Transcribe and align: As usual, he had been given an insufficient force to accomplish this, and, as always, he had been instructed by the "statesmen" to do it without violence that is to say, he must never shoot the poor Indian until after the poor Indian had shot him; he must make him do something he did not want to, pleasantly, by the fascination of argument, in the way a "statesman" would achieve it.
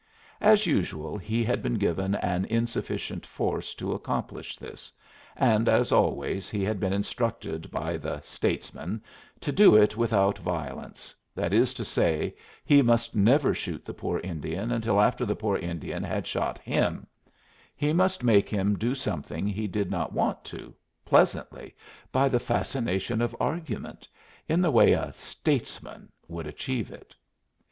As 0.41 0.65
usual, 0.65 1.15
he 1.15 1.43
had 1.43 1.61
been 1.61 1.75
given 1.75 2.15
an 2.15 2.45
insufficient 2.45 3.23
force 3.23 3.75
to 3.75 3.93
accomplish 3.93 4.57
this, 4.57 4.91
and, 5.35 5.69
as 5.69 5.91
always, 5.91 6.49
he 6.49 6.63
had 6.63 6.79
been 6.79 6.91
instructed 6.91 7.69
by 7.69 7.97
the 7.97 8.19
"statesmen" 8.21 9.03
to 9.41 9.51
do 9.51 9.75
it 9.75 9.95
without 9.95 10.39
violence 10.39 11.13
that 11.35 11.53
is 11.53 11.71
to 11.75 11.85
say, 11.85 12.33
he 12.65 12.81
must 12.81 13.15
never 13.15 13.53
shoot 13.53 13.85
the 13.85 13.93
poor 13.93 14.17
Indian 14.21 14.71
until 14.71 14.99
after 14.99 15.23
the 15.23 15.35
poor 15.35 15.55
Indian 15.57 16.01
had 16.01 16.25
shot 16.25 16.57
him; 16.57 17.05
he 17.75 17.93
must 17.93 18.23
make 18.23 18.49
him 18.49 18.75
do 18.79 18.95
something 18.95 19.45
he 19.47 19.67
did 19.67 19.91
not 19.91 20.13
want 20.13 20.43
to, 20.45 20.73
pleasantly, 21.05 21.75
by 22.11 22.27
the 22.27 22.39
fascination 22.39 23.21
of 23.21 23.35
argument, 23.39 24.09
in 24.49 24.61
the 24.61 24.71
way 24.71 24.93
a 24.93 25.11
"statesman" 25.13 26.09
would 26.27 26.47
achieve 26.47 26.89
it. 26.91 27.15